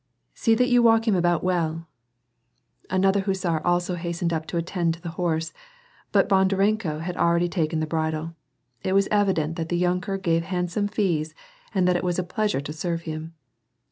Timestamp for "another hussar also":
2.89-3.93